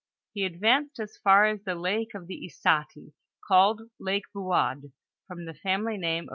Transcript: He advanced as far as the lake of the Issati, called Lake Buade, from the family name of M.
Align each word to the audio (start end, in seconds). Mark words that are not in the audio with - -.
He 0.33 0.45
advanced 0.45 0.99
as 0.99 1.15
far 1.23 1.45
as 1.45 1.61
the 1.61 1.75
lake 1.75 2.15
of 2.15 2.25
the 2.25 2.49
Issati, 2.51 3.13
called 3.47 3.83
Lake 3.99 4.23
Buade, 4.33 4.93
from 5.27 5.45
the 5.45 5.53
family 5.53 5.99
name 5.99 6.23
of 6.23 6.29
M. 6.29 6.29